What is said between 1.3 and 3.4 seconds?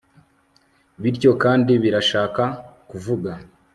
kandi birashaka kuvuga